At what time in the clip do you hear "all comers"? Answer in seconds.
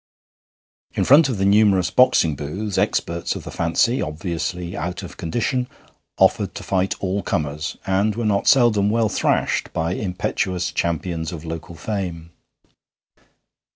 6.99-7.77